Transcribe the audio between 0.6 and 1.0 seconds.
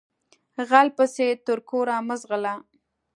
غل